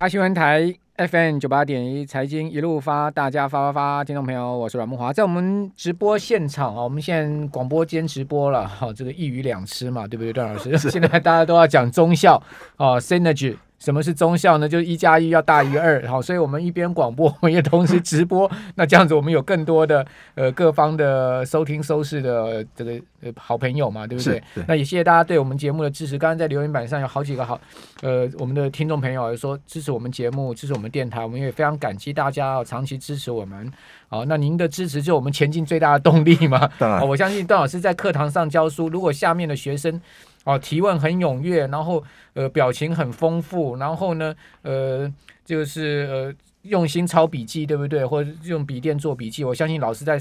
[0.00, 10.78] 八新闻台 FM 九八点一财经一路发，大家发发发，听众朋友，我是阮梦华，在我们直播现场啊，我们现在广播间直播了，好，这个一鱼两吃嘛，对不对，段老师？
[10.88, 12.40] 现在大家都要讲中效
[12.76, 13.56] 哦，synergy。
[13.78, 14.68] 什么是中效呢？
[14.68, 18.50] 就是一加一要大于二，好，所以我们一边广播， 我们也同时直播。
[18.74, 24.42] 那这样子，我们有更多的呃各方的收听收视的这个呃好朋友嘛，对不对？
[24.54, 24.64] 对。
[24.66, 26.18] 那也谢谢大家对我们节目的支持。
[26.18, 27.60] 刚刚在留言板上有好几个好
[28.02, 33.72] 呃我们的听众朋友说支持我们节目，支持我们电台，我们也非常感激大家长期支持我们。
[34.08, 36.68] 好，那您的支持就是我们前进最大的动力嘛。
[36.78, 37.06] 当然。
[37.06, 40.00] 我相信段老师在课堂上教书，如果下面的学生。
[40.44, 42.02] 哦，提问很踊跃，然后
[42.34, 45.12] 呃，表情很丰富，然后呢，呃，
[45.44, 48.06] 就是呃，用心抄笔记，对不对？
[48.06, 50.20] 或者用笔电做笔记，我相信老师在。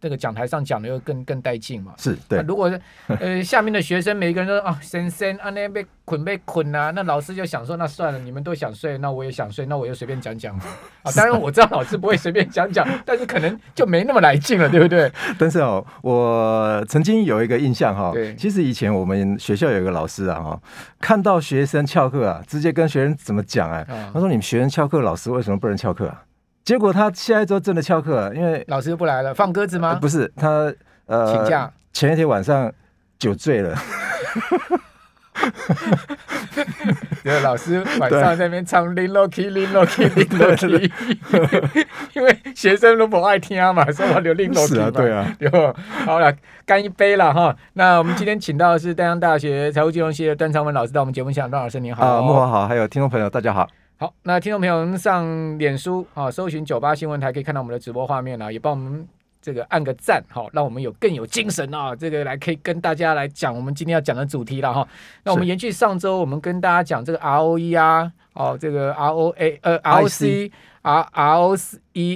[0.00, 1.92] 这个讲台上讲的又更更带劲嘛？
[1.98, 2.40] 是对。
[2.42, 2.72] 如果
[3.06, 11.12] 呃下面的学生每个人都啊，先生啊那被捆被捆啊，那老师就想说，那算了，你们都想睡，那我也想睡，那我就随便讲讲啊。
[11.14, 15.12] 当然我知道老师不会随便讲讲，但是可能就没那么来劲了，对不对？
[15.38, 20.60] 但是哦，我曾经有一个印象哈、其实以前我们学校有一个老师啊哈，
[21.00, 24.10] 看到学生翘课啊，直接跟学生怎么讲哎、啊？
[24.14, 26.22] 他说：“你们学生翘课，老师为什么不能翘课啊？”
[26.64, 29.90] 结果他下一周真的翘课，因为老师不来了，放鸽子吗？
[29.90, 30.72] 呃、不是，他
[31.06, 32.72] 呃请假，前一天晚上
[33.18, 33.76] 酒醉了。
[37.22, 40.66] 有老师晚上在那边唱《林洛基林洛基林洛基》，
[42.12, 45.74] 因为学生都不爱听嘛，说我留林洛基嘛，对啊，对吧？
[46.04, 46.32] 好了，
[46.66, 47.56] 干一杯了哈。
[47.72, 53.66] 那我们今天请到的是丹江大学财务金融系的段昌文老师到我们节目现场，段老师您好，啊，慕驊好，还有听众朋友大家好。
[54.00, 59.06] 好，那听众朋友们上脸书啊，搜寻九八新闻台可以看到我们的直播画面啊，也帮我们
[59.42, 64.88] 这个按个赞，好，让我们有更有精神啊，这个来可以跟大家来讲我们今天要讲的主题了哈。
[65.22, 71.58] 那我们延续上周我们跟大家讲这个 ROE 啊，哦，这个 ROA 呃 ROC R ROE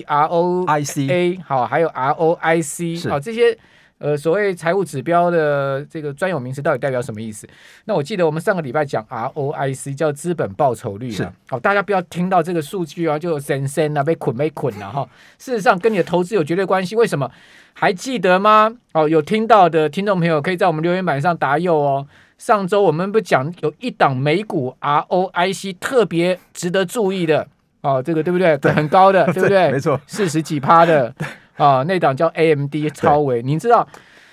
[0.07, 3.59] ROIC 好，还有 ROIC 好这些。
[3.99, 7.49] 呃，所谓财务指标的这个专有名词到底代表什么意思？
[7.85, 11.33] 那我记得我们上个礼拜讲 ROIC 叫资本报酬率啊。
[11.49, 15.09] 好，大家不要听到这个数据啊，就神神啊，被捆被捆了哈。
[15.39, 16.97] 事实上，跟你的投资有绝对关系。
[16.97, 17.31] 为什么？
[17.73, 18.77] 还记得吗？
[18.93, 22.07] 哦，有听到的听众朋友可以在我们留言板上答右哦。
[22.37, 27.47] 上周我们不讲有一档美股 ROIC 特别值得注意的
[27.81, 28.59] 哦，这个对不对？
[28.59, 29.71] 对，很高的， 对不对？
[29.71, 31.15] 没错，四十几趴的。
[31.57, 33.87] 啊，那档叫 AMD 超微，您知道，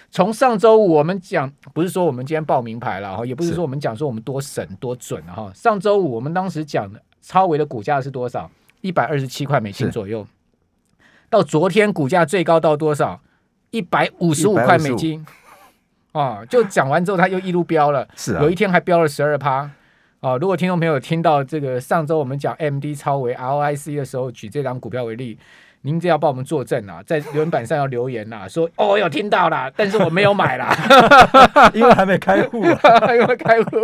[0.10, 5.52] 从上周五我们讲，不是说我们今天报名牌了哈，也不是说我们讲说我们多神多准哈。
[5.54, 8.50] 上周五我们当时讲的超维的股价是多少？
[8.82, 10.26] 一百二十七块美金左右。
[11.30, 13.22] 到昨天股价最高到多少？
[13.70, 15.26] 一百五十五块美金。
[16.12, 19.70] 啊，就讲完之后它又一路飙了，是啊，有一天还飙了十二趴。
[20.20, 25.38] 啊，如果听众朋友听到这个上周我们讲 AMD 超维 ROIC 的时候，举这档股票为例。
[25.84, 30.76] 您这要帮我们作证啊，在留言板上要留言呐、啊， 说哦，有听到啦，但是我没有买啦，
[31.74, 32.80] 因为还没开户、啊，
[33.14, 33.78] 因为开户。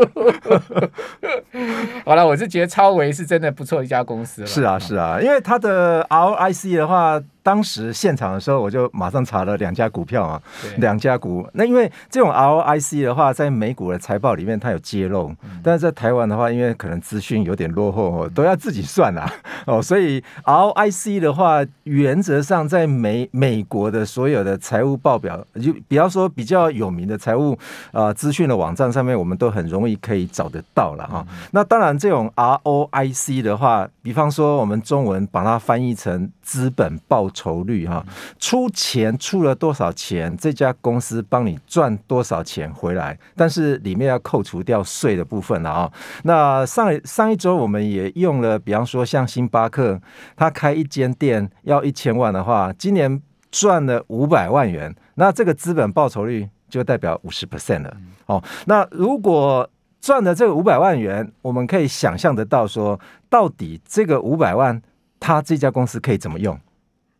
[2.05, 4.47] 好了，我是觉得超维是真的不错的一家公司了。
[4.47, 7.21] 是啊，是啊，因为它的 ROIC 的话。
[7.47, 10.41] 当时现场的时候，我就马上查了两家股票啊，
[10.79, 11.47] 两家股。
[11.53, 19.31] 那因为这种 ROIC 的话，在美股的财报里面它有揭露，嗯、但是在台湾的话，因为可能资讯有点落后，哦，都要自己算啦
[19.65, 19.81] 哦。
[19.81, 27.57] 所以 ROIC 的话，原则上在美美国的所有的财务报表，就比方说比较有名的财务
[27.93, 31.25] 啊资讯的网站上面，我们都很容易可以找得到了哈。
[31.29, 38.03] 嗯、那当然，这种 ROIC 的话，比方说我们中文把它翻译成资本报酬率哈，
[38.39, 45.93] 出钱出了多少钱，这家公司帮你赚多少钱回来，但是里面要扣除掉税的部分了啊。
[46.23, 50.01] 那上上一周我们也用了，比方说像星巴克，
[50.35, 53.21] 他开一间店要一千万的话，今年
[53.51, 57.95] 赚了五百万元，那这个资本报酬率就代表五十 percent 了。
[58.25, 59.69] 哦，那如果
[60.01, 62.99] 赚了这个五百万元，我们可以想象得到说，
[63.29, 64.81] 到底这个五百万。
[65.19, 66.55] 他这家公司可以怎么用？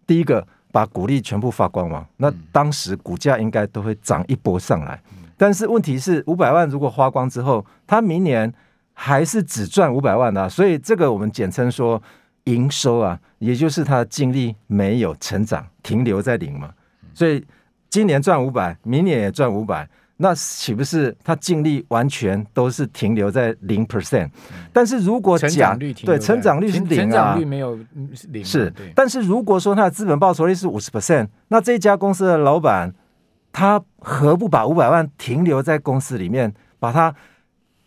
[0.08, 5.00] 第一个，把股利全部发光嘛，那当时股价应该都会涨一波上来。
[5.38, 8.52] 但是问题是，五百万如果花光之后，他明年
[8.94, 12.02] 还是只赚五百万啊，所以这个我们简称说
[12.46, 16.72] 营收啊，也就是他的净利没有成长，停留在零嘛。
[17.14, 17.46] 所以
[17.90, 19.88] 今年赚五百，明年也赚五百。
[20.18, 24.30] 那岂不是它净利完全都是停留在零 percent？
[24.74, 27.80] 但是如果讲对成长率是零啊，成长率没有
[28.30, 28.74] 零是。
[28.96, 32.94] 但是如果说它的资本报酬率是五十 percent，那这家公司的老板
[33.54, 37.14] 他何不把五百万停留在公司里面，把它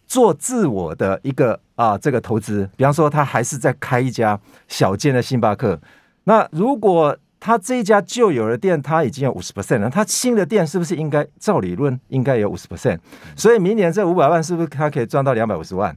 [0.07, 4.39] 做自我的一个啊这个投资，比方说他还是在开一家
[4.69, 5.81] 小间的星巴克，
[6.25, 12.99] 那如果他这一家旧有的店他已经有五十 percent 了，他新的店是不是应该照理论应该有五十 percent？
[13.35, 15.97] 所以明年这五百万是不是他可以赚到两百五十万？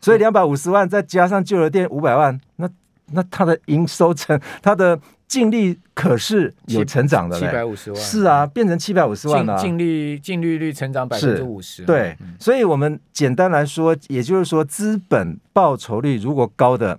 [0.00, 2.68] 所以两百五十万再加上旧的店五百万，那
[3.12, 5.00] 那他的营收成他的。
[5.30, 9.56] 净利可是有成长的，七百五十万是啊，变成七百五十万了。
[9.56, 12.16] 净利净利率成长百分之五十，对。
[12.18, 16.98] 嗯、所以，我们简单来说，也就是说，资本报酬率如果高的，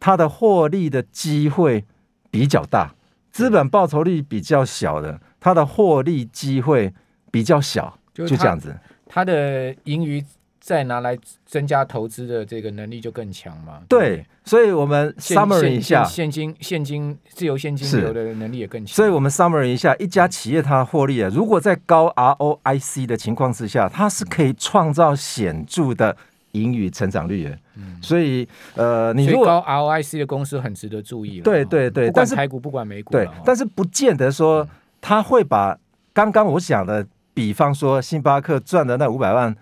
[0.00, 1.84] 它的获利的机会
[2.30, 2.94] 比较大；
[3.36, 6.94] 资本报酬率比较小的，它的获利机会
[7.30, 7.98] 比较小。
[8.14, 8.74] 就这样子，
[9.06, 10.24] 它的盈余。
[10.58, 13.80] 再拿来增加投资的这个能力就更强嘛？
[13.88, 18.92] 对，所以我们 summary 一下，现金现金自由现金流的能力也更强。
[18.96, 26.16] 所以我们 summary 一下，一家企业它的获利啊，如果在高 ROIC 的情况之下，它是可以创造显著的
[26.62, 27.58] 盈余成长率的。
[27.76, 31.40] 嗯，所以呃，你如果高 ROIC 的公司很值得注意。
[31.40, 34.66] 对对对，但是台股不管美股，对，但是不见得说
[35.00, 35.78] 他会把
[36.12, 39.54] 刚刚我讲的，比方说星巴克赚的那五百万。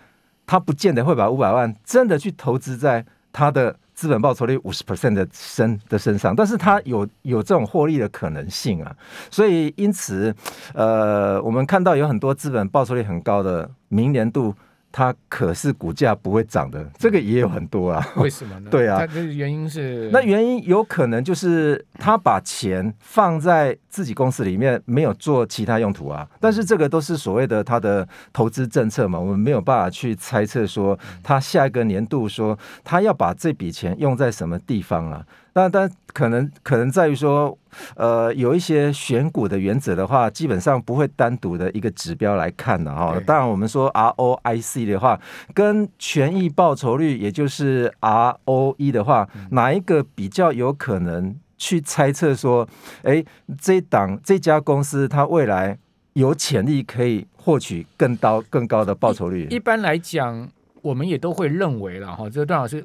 [0.46, 3.02] 他不见得会把五百万真的去投资在
[3.32, 8.94] 他的资本报酬率五十 percent 的身的身上，但是他有有这种获利的可能性啊，
[9.30, 10.34] 所以因此，
[10.74, 14.54] 呃，我们看到有很多资本报酬率很高的明年度。
[14.96, 18.06] 它可是股价不会涨的，这个也有很多啊。
[18.14, 18.70] 为什么呢？
[18.70, 26.24] 对啊，它的原因是那原因有可能就是他把钱放在自己公司里面，没有做其他用途啊。
[26.38, 35.26] 但是这个都是所谓的他的投资政策嘛，我们没有办法去猜测说他下一个年度说他要把这笔钱用在什么地方啊。
[35.54, 37.56] 但但可能可能在于说，
[37.94, 43.16] 呃，有一些选股的原则的话，基本上不会单独的一个指标来看的哈。
[43.24, 45.18] 当然，我们说 ROIC 的话，
[45.54, 52.68] 跟权益报酬率，也就是 ROE 的话，哪一个比较有可能去猜测说，
[53.04, 53.24] 哎，
[53.60, 55.78] 这档这家公司它未来
[56.14, 59.46] 有潜力可以获取更高更高的报酬率？
[59.50, 60.48] 一般来讲，
[60.82, 62.84] 我们也都会认为了哈，这个段老师。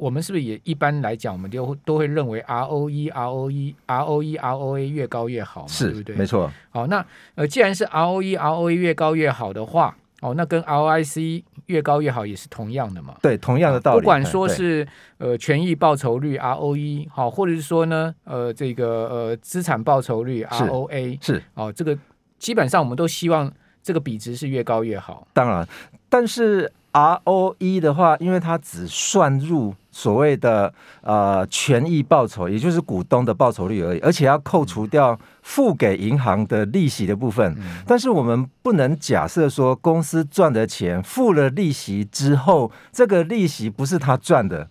[0.00, 5.68] 我们是不是也一般来讲，我们都都会认为 ROE、ROE、ROE、ROA 越高越好嘛？
[5.68, 6.16] 是，对不对？
[6.16, 6.50] 没错。
[6.70, 7.04] 好，那
[7.34, 13.14] 呃，既然是 ROE、ROA 越高越好的话，哦，那跟 ROIC 越高越好也是同样的嘛？
[13.20, 14.00] 对，同样的道理。
[14.00, 14.88] 不管说是
[15.18, 21.98] 呃权益报酬率 ROE 好，或者是说呢呃这个呃资产报酬率 ROA 是，是哦，这个
[22.38, 25.28] 基本上我们都希望这个比值是越高越好。
[25.34, 25.68] 当然，
[26.08, 29.74] 但是 ROE 的话，因为它只算入。
[29.90, 30.72] 所谓的
[31.02, 37.56] 呃权益报酬，也就是股东的报酬率而已，而且要扣除掉付给银行的利息的部分。
[37.86, 44.68] 但是我们不能假设说公司赚的钱付了利息之后，这个利息不是他赚的，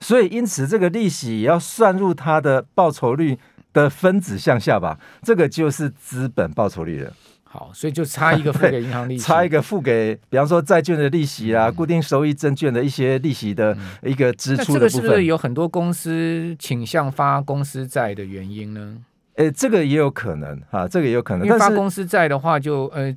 [0.00, 3.38] 所以因此这个利息也要算入他的报酬率
[3.72, 4.98] 的分子向下吧？
[5.22, 7.12] 这个就是资本报酬率了。
[7.50, 14.80] 好，所以就差一个付 给银行利息，差一个付给，比方说债券的利息啊，嗯、固定收益证券的一些利息的一个支出的部分。
[14.80, 18.98] 这个是不是有很多公司倾向发公司债的原因呢？
[19.36, 21.46] 诶，这个也有可能哈，这个也有可能。
[21.46, 23.16] 因为发公司债的话就，就呃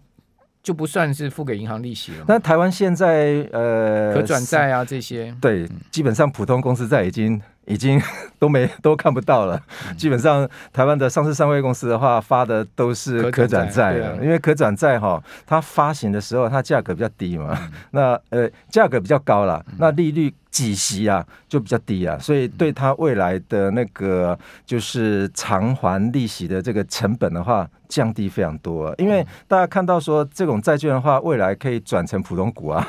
[0.64, 2.26] 就不算是付给银行利息了。
[2.28, 7.42] 那台湾现在呃可转债啊这些，对，基本上普通公司债已经。
[7.66, 8.02] 已经
[8.40, 9.62] 都没都看不到了。
[9.98, 14.18] 基本上，台湾的上市上柜公司的话，发的都是可转债了。
[14.22, 17.58] 因为可转债哈，它发行的时候，它价格比较低嘛。
[17.92, 28.94] 那呃，价格比较高了，那利率几息啊就比较低啊，所以对它未来的那个就是偿还利息的这个成本的话，降低非常多。
[28.98, 32.86] 因为大家看到说，这种债券的话，未来可以转成普通股啊。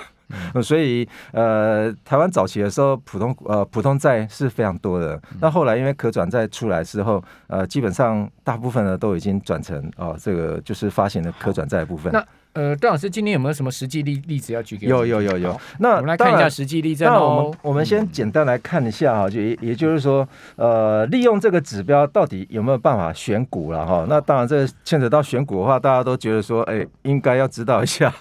[0.55, 5.21] 嗯、所以，呃，台湾早期的时候，普通呃普通债是非常多的。
[5.41, 12.13] 那后来因为可转债出来之后，呃，基本上大部分呢都已经转成哦、呃，这个就是发行的可转债部分。
[12.13, 12.25] 那
[12.55, 15.07] 呃，段老师今天有没有什么实际例例子要举给我？
[15.07, 15.61] 有有有有。
[15.79, 17.03] 那我们来看一下实际例子。
[17.03, 24.05] 那我们我们先简单来看一下哈，就也也就是说，呃，利用这个指标到底有没有办法选股了哈？
[24.07, 28.13] 那当然，这个牵扯到选股的话，大家都觉得说，哎，应该要知道一下。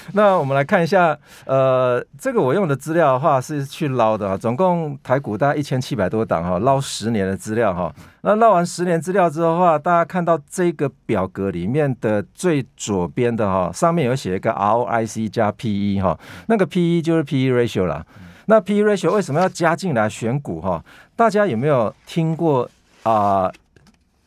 [0.14, 1.16] 那我们来看一下，
[1.46, 7.92] 呃，这个我用的资料的话是去捞的啊，总共台股大概一千七百多档哈，捞十年的资料哈。
[8.22, 18.04] 那捞完十年资料之后的话，大家看到这个表格里面的最左边的哈，上面有写一个 ROIC 加 PE 哈，那个 PE 就是 PE ratio 啦。
[18.46, 20.84] 那 PE ratio 为什么要加进来选股哈？
[21.14, 22.68] 大家有没有听过
[23.04, 23.50] 啊？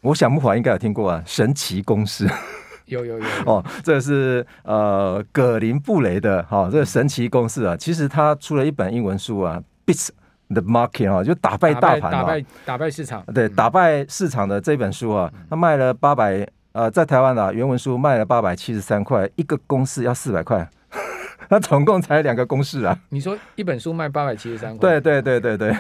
[0.02, 2.28] 我想慕驊应该有听过啊，神奇公司。
[2.86, 10.10] 有有有，哦，这是呃葛林布雷的哈、哦，这个神奇公式啊，其实他出了一本英文书啊，Beats
[10.50, 20.70] the Market 啊，就打败大盘，打败打败市场，对，打败市场的这本书啊，他卖了八百呃，在台湾啊原文书卖了八百七十三块，一个公式要四百块。
[21.50, 22.98] 那总共才两个公式啊！
[23.10, 25.00] 你说一本书卖八百七十三块？
[25.00, 25.78] 对对对对对。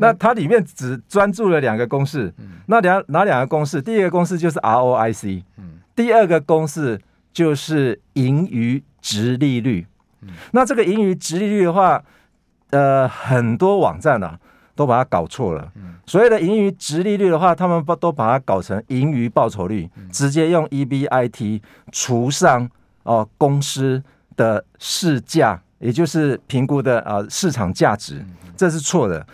[0.00, 2.32] 那它里面只专注了两个公式。
[2.66, 3.82] 那两哪两个公式？
[3.82, 5.42] 第一个公式就是 ROIC。
[5.94, 7.00] 第二个公式
[7.32, 9.86] 就是盈余值利率。
[10.52, 12.02] 那这个盈余值利率的话，
[12.70, 14.38] 呃，很多网站啊
[14.74, 15.72] 都把它搞错了。
[16.06, 21.60] 所谓的盈余值利率的话，他们不都把它搞成盈余报酬率，直接用 EBIT
[21.92, 22.68] 除上
[23.02, 24.02] 哦公司。
[24.36, 28.20] 的市价，也就是评估的啊市场价值，
[28.56, 29.24] 这是错的。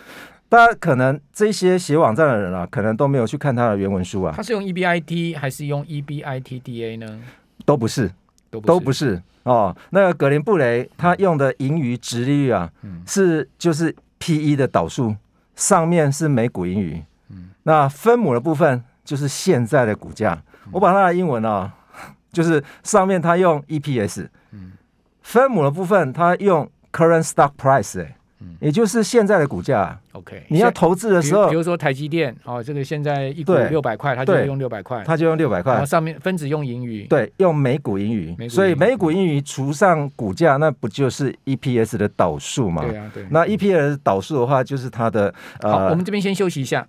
[0.51, 4.33] 大家可能这些写网站的人啊，可能都没有去看他的原文书啊。
[4.35, 7.21] 他是用 EBIT 还是用 EBITDA 呢？
[7.63, 8.11] 都不是，
[8.49, 9.73] 都不是，都不是哦。
[9.91, 15.15] 那个格林布雷他用的盈余值利率啊，嗯、是就是 PE 的导数，
[15.55, 20.33] 上面是每股盈余，嗯、那分母的部分就是现在的股价。
[20.65, 21.73] 嗯、我把它的英文啊，
[22.33, 24.73] 就是上面他用 EPS，嗯。
[25.21, 28.15] 分母的部分，他用 current stock price，欸，
[28.59, 29.97] 也就是现在的股价。
[30.13, 35.71] OK，你要投资的时候，比如说台积电，哦，这个现在一股六百块，它就用六百块，它就用六百块。
[35.73, 42.83] 然后上面分子用盈余，对，用每股盈余，所以每股盈余除上股价，那不就是 EPS 的导数嘛？
[42.83, 43.25] 对啊，对。
[43.29, 45.33] 那 EPS 导数的话，就是它的。
[45.61, 46.85] 呃、好，我们这边先休息一下。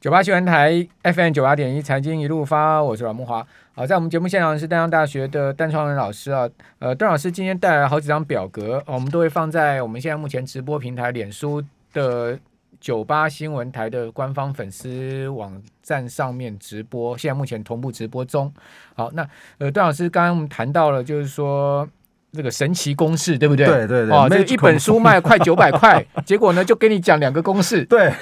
[0.00, 3.44] 九八新闻台 FM 九八点一财经一路发，我是阮慕驊。
[3.74, 6.48] 好，在我们节目现场是淡江大学的段创仁老师啊。
[6.78, 11.60] 呃，段老师今天带来好几张表格，我们都会放在我们现在目前直播平台脸书
[11.92, 12.38] 的
[12.80, 17.18] 九八新闻台的官方粉丝网站上面直播。
[17.18, 18.54] 现在目前同步直播中。
[18.94, 19.28] 好，那
[19.58, 21.88] 呃，段老师刚刚我们谈到了，就是说。
[22.32, 23.66] 这个神奇公式对不对？
[23.66, 24.14] 对对对。
[24.14, 27.84] 哦，这一本书卖快九百块， 结果呢，就给你讲两个公式。
[27.84, 28.12] 对，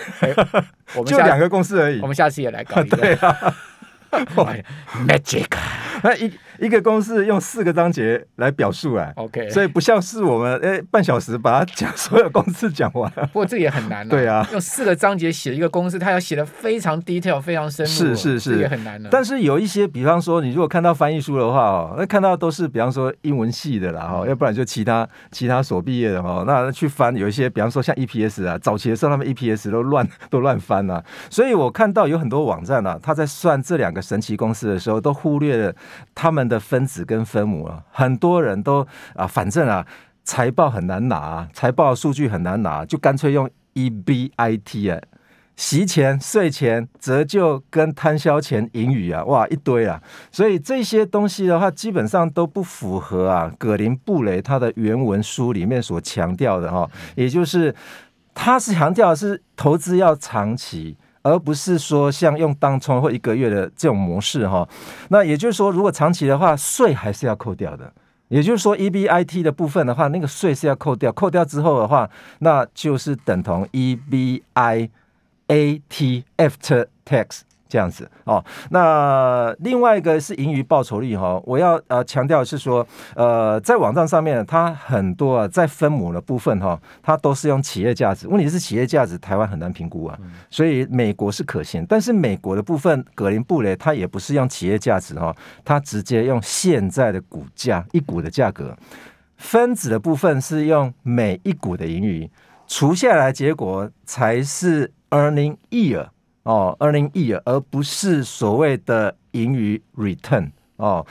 [0.95, 2.01] 我们 就两个公式而已。
[2.01, 2.97] 我们下次也来搞一个。
[3.03, 3.55] 对啊。
[5.07, 5.47] Magic。
[6.03, 6.33] 那一。
[6.59, 13.11] 一个公式用四个章节来表述啊，OK，所以不像是我们诶半小时把它讲所有公式讲完。
[13.33, 14.11] 不过这也很难啊。
[14.11, 17.91] 对啊，用四个章节写一个公式，它要写的非常 detail，非常深入。
[17.91, 19.09] 是是是，也很难的。
[19.11, 31.03] 但是有一些，比方说你如果看到翻译书的话哦，那看到都是比方说英文系的啦哈，要不然就其他其他所毕业的哈，那去翻有一些，比方说像 EPS 啊，早期的时候他们 EPS 都乱 都乱翻啊。
[31.31, 35.75] 所以我看到有很多网站啊，他在算这两个神奇公式的时候，都忽略了
[36.15, 39.87] 他们的分子跟分母啊，很多人都啊，反正啊，
[40.25, 45.01] 财报很难拿，财报数据很难拿，就干脆用 EBIT 啊，
[45.57, 57.75] 息前、税前、折旧跟摊销前盈余啊，哇，一堆啊，所以这些东西的话，基本上都不符合啊，葛林布雷他的原文书里面所强调的哈，也就是
[58.35, 60.97] 他是强调是投资要长期。
[61.27, 64.69] 而不是说像用当冲或一个月的这种模式哈，
[65.09, 67.93] 那也就是说，如果长期的话，税还是要扣掉的。
[68.29, 74.91] 也就是说，EBIT 的部分的话，那个税是要扣掉，扣掉之后的话，那就是等同 EBIT
[75.49, 77.41] after tax。
[77.69, 90.17] 这样子哦，那另外一个是盈余报酬率哈，我要呃强调是说，呃，在网站上面它很多啊，在分母的部分哈，它都是用企业价值，问题是企业价值台湾很难评估啊，
[90.49, 98.77] 所以美国是可行，但是美国的部分，格林布雷它也不是用企业价值哈，它直接用现在的股价一股的价格，
[99.37, 102.31] 分子的部分是用每一股的盈余
[102.69, 106.09] 除下来，结果才是 earning year。
[106.47, 111.05] 哦二零亿而不是所谓的盈余 return 哦，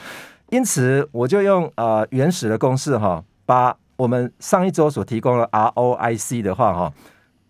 [0.50, 6.94] 因此我就用呃原始的公式哈、把我们上一周所提供的 ROIC 的话哈、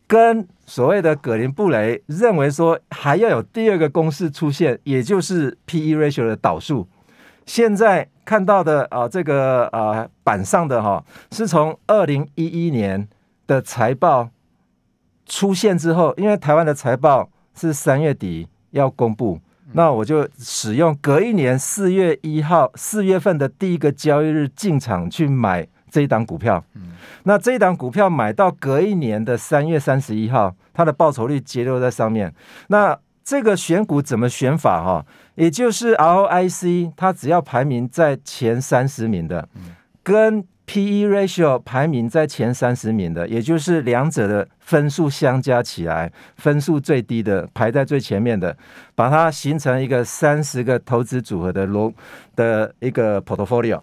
[0.07, 6.87] 跟所谓的葛林布雷认为说还要有第二个公式出现，也就是 PE ratio 的导数。
[7.45, 13.07] 现在看到的啊、这个呃板上的哈、是从二零一一年
[13.45, 14.29] 的财报
[15.27, 17.29] 出现之后，因为台湾的财报。
[17.55, 19.39] 是三月底要公布，
[19.73, 26.63] 那我就使用隔一年四月一号四月份的第一个交易日进场去买这一档股票。
[27.23, 32.33] 那这一档股票买到隔一年的三月三十一号，它的报酬率截留在上面。
[32.67, 34.83] 那这个选股怎么选法？
[34.83, 39.49] 哈，也就是 ROIC，它只要排名在前三十名的，
[40.03, 48.57] 跟 P/E ratio 排名在前三十名的，也就是两者的分数相加起来，分数最低的排在最前面的，
[48.95, 51.93] 把它形成一个三十个投资组合的罗
[52.35, 53.79] 的一个 portfolio。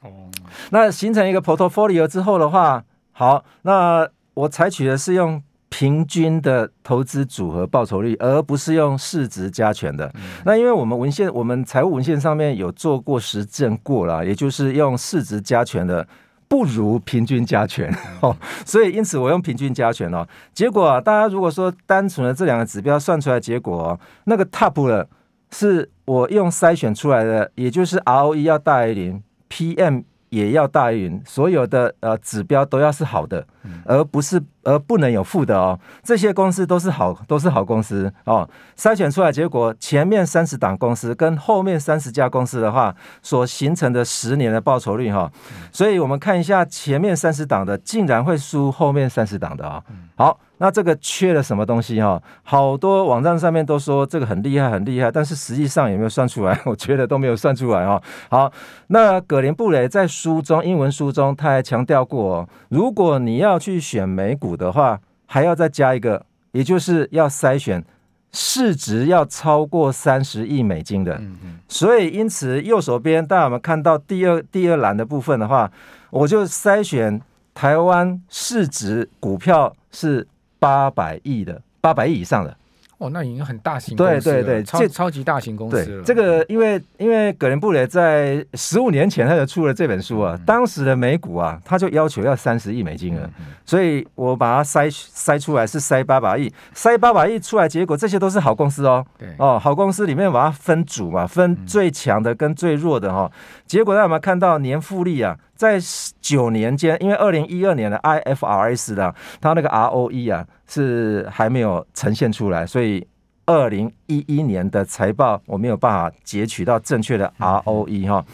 [0.00, 0.30] 哦，
[0.70, 10.06] 那形成一个 portfolio 之后的话，好，那我采取的是用平均的投资组合报酬率，而不是用市值加权的。
[10.14, 16.06] 嗯、那因为我们文献，我们财务文献上面有做过实证过了，也就是用市值加权的
[16.46, 18.36] 不如平均加权哦，
[18.66, 20.28] 所以因此我用平均加权哦。
[20.52, 25.08] 结果啊，大家如果说单纯的这两个指标算出来结果哦，那个 top 的
[25.50, 29.22] 是我用筛选出来的，也就是 ROE 要大于零。
[29.48, 33.46] PM 也要大于零，所有的呃指标都要是好的，
[33.84, 35.78] 而不是而不能有负的哦。
[36.02, 38.48] 这些公司都是好，都是好公司哦。
[38.76, 45.32] 筛选出来结果，前面三十档公司跟后面三十家公司的话，所形成的十年的报酬率哈、哦，
[45.72, 49.94] 所以我们看一下前面三十档的，竟然会输后面三十档的啊、哦。
[50.16, 50.40] 好。
[50.58, 52.22] 那这个缺了什么东西哈？
[52.44, 56.56] 好多网站上面都说这个很厉害很厉害，但是实际上有没有算出来？
[56.64, 58.00] 我觉得都没有算出来哈。
[58.30, 58.52] 好，
[58.86, 67.84] 那葛林布雷在书中英文书中他还强调过，如果你要去选美股的话，还要再加一个，也就是要筛选
[68.32, 71.20] 市值要超过三十亿美金的。
[71.68, 75.70] 所以因此右手边大家有没有看到第二第二栏的部分的话，
[76.10, 77.20] 我就筛选
[77.54, 80.26] 台湾市值股票是。
[80.62, 82.56] 八百亿的，八百亿以上的。
[83.02, 86.02] 哦，那已经很大型公司了，对对对，超超级大型公司了。
[86.04, 99.04] 这个因为因为葛林布雷在十五年前他就出了这本书啊，嗯、当时的美股啊，他就要求要三十亿美金了，嗯嗯、所以我把它筛筛出来是筛八百亿，筛八百亿出来，结果这些都是好公司哦。
[99.18, 103.32] 对哦，好公司里面把它分组嘛，分最强的跟最弱的哈、哦。
[103.66, 105.36] 结果大家有没有看到年复利啊？
[105.62, 105.78] 在
[106.20, 113.06] 九年间，因为二零一二年的 IFRS 的它那个 ROE 啊是还没有呈现出来，所以
[113.46, 118.24] 二零一一年的财报我没有办法截取到正确的 ROE 哈。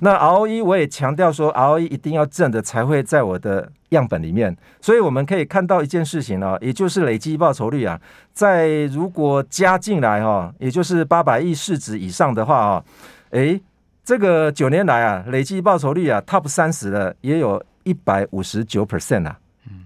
[0.00, 8.00] 那 ROE 我也强调说 ROE 一定要正的才会在我的样本里面，所以我们可以看到一件事情呢，也就是累计报酬率啊，
[8.32, 12.84] 在如果加进来哈，也就是八百亿市值以上的话啊，
[13.30, 13.60] 诶。
[14.04, 19.38] 这个九年来啊，累计报酬率啊，Top 三十的也有一百五十九 percent 啊，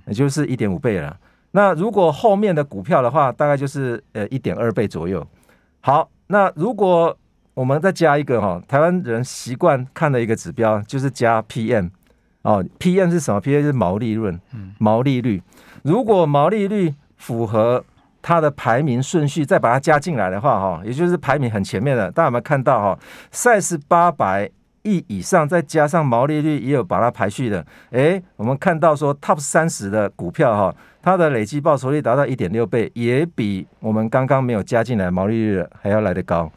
[0.07, 1.17] 也就是一点五倍了。
[1.51, 5.27] 那如果后面的股票的话，大概就是呃一点二倍左右。
[5.81, 7.17] 好，那如果
[7.53, 11.91] 我们再加一个哈，台湾人习惯看的一个指标就是加 PM
[12.41, 14.41] 哦，PM 是什么？PM 是毛利润，
[14.79, 15.43] 毛利率。
[15.83, 17.85] 如果毛利率符合。
[18.29, 22.99] 它的排名顺序再把它加进来的话，哈，也就是排名很前面的，大家有没有看到哈
[23.33, 24.51] ？Size 八百
[24.83, 27.65] 亿以上，再加上毛利率也有把它排序的。
[27.91, 36.51] 诶，我们看到说 Top 三十的股票哈，它的累计报酬率达到一点六倍，也比我们刚刚没有加进来毛利率还要来得高。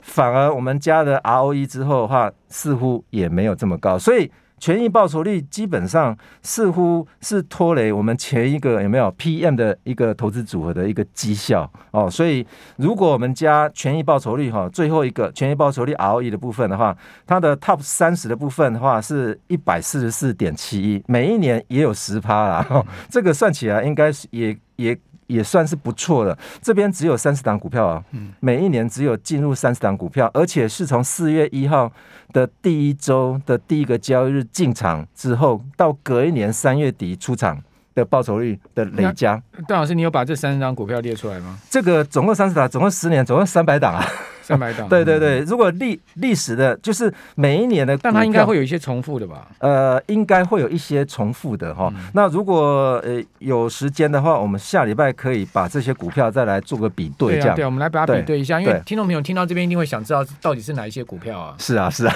[0.00, 4.32] 反而我们加了 ROE 之后的话，似乎也没有这么高，所以。
[4.60, 12.46] 权益报酬率基本上似乎是拖累我们前一个有没有 PM 的一个投资组合的一个绩效哦，所以
[12.76, 16.96] 如果我们加权益报酬率哈，最后一个权益报酬率 ROE 的部分的话，
[17.26, 24.96] 它的 Top 三十的部分的话是一百四十四点七一，每一年也有十趴啦，这个算起来应该是也也。
[25.30, 26.36] 也算是不错的。
[26.60, 28.04] 这边只有三十档股票啊，
[28.40, 31.90] 每一年只有进入三十档股票，而且是从四月一号
[32.32, 37.62] 的第一周的第一个交易日进场之后，到隔一年三月底出场
[37.94, 39.40] 的报酬率的累加。
[39.68, 41.58] 段老师，你有把这三十张股票列出来吗？
[41.70, 44.04] 这个总共三十档，总共十年，总共三百档啊。
[44.42, 49.46] 三百档，对对对，如果历历史的，就是每一年的，但它应该会有一些重复的吧？
[49.58, 51.90] 呃，应该会有一些重复的哈。
[51.94, 57.54] 嗯、那如果呃有时间的话，我们下礼拜可以把这些股票再来做个比对，这样对、啊。
[57.56, 61.54] 对，我们来把它比对一下，因为听众朋友听到这边一定会想知道到底是哪一些股票啊？
[61.58, 62.14] 是啊，是啊，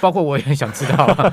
[0.00, 1.32] 包括我也很想知道、啊。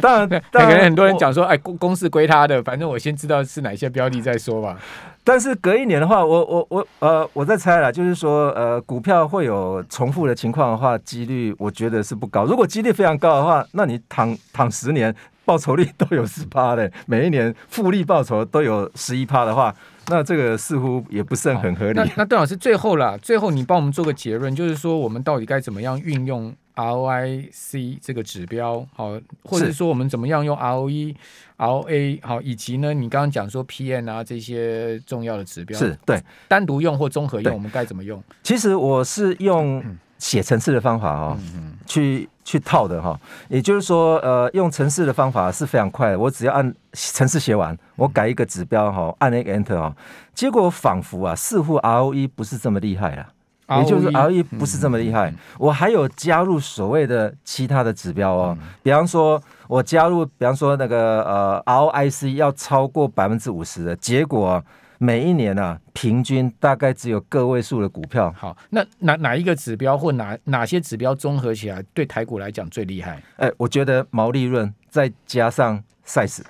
[0.00, 4.78] 当然， 可能很多人讲说，哎，公公司归他的，反正我先知道是哪些标的再说吧。
[5.22, 12.44] 但是隔一年的话，我我我呃，我在猜了，就是说呃，股票会有重复的情况的话，几率我觉得是不高。
[12.44, 19.74] 如果几率非常高的话，那你躺躺十年，报酬率都有十趴的，每一年复利报酬都有十一趴的话，
[20.08, 21.98] 那这个似乎也不是很合理。
[21.98, 31.14] 那那段老师最后了，最后你帮我们做个结论，就是说我们到底该怎么样运用？ROIC 这个指标好，或者说我们怎么样用 ROE、
[31.58, 38.22] ROA 好，以及呢，你刚刚讲说 PN 啊这些重要的指标是对，单独用或综合用，我们该怎么用？
[38.42, 39.84] 其实我是用
[40.18, 43.18] 写程式的方法哦，嗯、去去套的哈。
[43.48, 46.18] 也就是说，呃，用程式的方法是非常快的。
[46.18, 49.94] 我只要按程式写完，我改一个指标哈，按那个 Enter 哈，
[50.34, 53.32] 结果仿佛啊，似乎 ROE 不是这么厉害啊。
[53.78, 64.62] 也就是 ROE 不是这么厉害，我还有加入所谓的其他的指标哦，比方说我加入，比方说那个呃 ROIC 要超过百分之五十的结果，
[64.98, 68.34] 每一年啊平均大概只有个位数的股票。
[68.36, 73.22] 好，那哪哪一个指标或哪哪些指标综合起来对台股来讲最厉害？
[73.36, 76.40] 哎，我觉得毛利润再加上 size，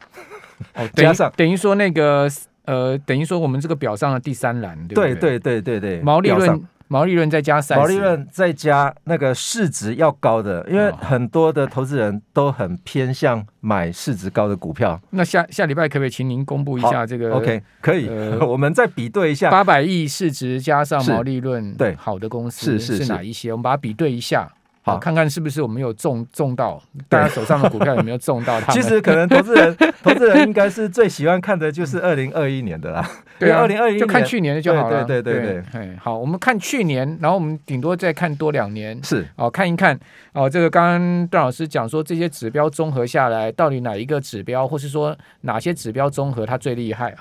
[0.75, 2.27] 哦， 加上等于说那个
[2.65, 6.63] 呃，等于说我们这个表上的第三栏，对对对对对，毛利润。
[6.93, 15.01] 毛利润再加三，毛利润再加那个市值要高的，因为很多的投资人都很偏向买市值高的股票。
[15.11, 23.53] 那下下礼拜可不可以请您公布一下这个？OK，可以，呃、 我们再比对一下八百亿市值加上毛利润对好的公司是是哪一些？
[23.53, 24.51] 我们把它比对一下。
[24.83, 28.61] 好，看看是不是我们有中中到大家手上的股票有没有中到？
[28.71, 33.07] 其实可能投资人 投资人应该是最喜欢看的就是二零二一年的啦。
[33.39, 35.05] 对啊，二零二一年就看去年的就好了。
[35.05, 38.99] 对对对对，对，好，我们看去年，然后我们顶多再看多两年。
[39.03, 39.99] 是哦，看一看
[40.33, 47.09] 哦，这个刚刚段老师讲说这些指标综合下来，到底哪一个指标，或是说哪些指标综合它最厉害？